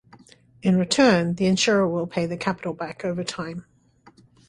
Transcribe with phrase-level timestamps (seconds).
[0.63, 3.65] In return, the insurer will pay the capital back over time.